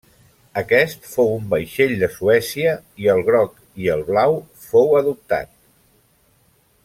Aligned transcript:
Aquest 0.59 1.03
fou 1.09 1.27
un 1.33 1.43
vaixell 1.51 1.93
de 2.03 2.09
Suècia, 2.15 2.71
i 3.03 3.11
el 3.15 3.21
groc 3.27 3.55
i 3.85 3.93
el 3.97 4.03
blau 4.09 4.35
fou 4.69 4.95
adoptat. 5.03 5.55